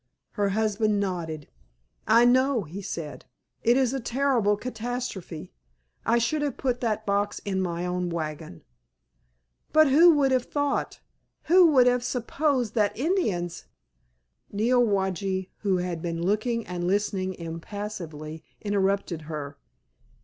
Her 0.31 0.49
husband 0.49 0.99
nodded. 0.99 1.47
"I 2.07 2.25
know," 2.25 2.63
he 2.63 2.81
said. 2.81 3.25
"It 3.61 3.77
is 3.77 3.93
a 3.93 3.99
terrible 3.99 4.57
catastrophe. 4.57 5.53
I 6.07 6.17
should 6.17 6.41
have 6.41 6.57
put 6.57 6.81
that 6.81 7.05
box 7.05 7.37
in 7.45 7.61
my 7.61 7.85
own 7.85 8.09
wagon." 8.09 8.63
"But 9.71 9.89
who 9.89 10.15
would 10.15 10.31
have 10.31 10.45
thought—who 10.45 11.67
would 11.67 11.85
have 11.85 12.03
supposed 12.03 12.73
that 12.73 12.97
Indians——" 12.97 13.65
Neowage 14.51 15.49
who 15.59 15.77
had 15.77 16.01
been 16.01 16.19
looking 16.23 16.65
and 16.65 16.87
listening 16.87 17.35
impassively, 17.35 18.43
interrupted 18.59 19.21
her. 19.29 19.59